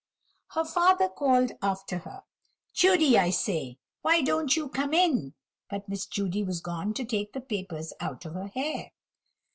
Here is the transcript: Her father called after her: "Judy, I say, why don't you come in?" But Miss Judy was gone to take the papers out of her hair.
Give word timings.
Her 0.55 0.65
father 0.65 1.09
called 1.09 1.51
after 1.61 1.99
her: 1.99 2.23
"Judy, 2.73 3.19
I 3.19 3.29
say, 3.29 3.77
why 4.01 4.23
don't 4.23 4.55
you 4.55 4.67
come 4.67 4.95
in?" 4.95 5.35
But 5.69 5.87
Miss 5.87 6.07
Judy 6.07 6.43
was 6.43 6.59
gone 6.59 6.95
to 6.95 7.05
take 7.05 7.33
the 7.33 7.39
papers 7.41 7.93
out 8.01 8.25
of 8.25 8.33
her 8.33 8.47
hair. 8.47 8.93